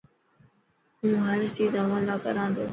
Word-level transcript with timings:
هون 1.01 1.13
هر 1.25 1.39
چيز 1.57 1.71
اونلان 1.81 2.17
ڪران 2.23 2.49
تو. 2.55 2.63